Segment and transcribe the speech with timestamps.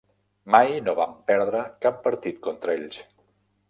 [0.55, 3.03] Mai no vam perdre cap partit contra ells.